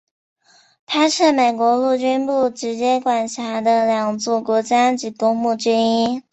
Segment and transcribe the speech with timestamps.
[0.87, 6.23] 它是美国陆军部直接管辖的两座国家级公墓之一。